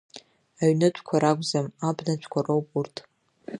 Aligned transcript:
Аҩнытәқәа 0.61 1.15
ракәӡам, 1.23 1.67
абнатәқәа 1.87 2.39
роуп 2.45 2.67
урҭ. 2.77 2.95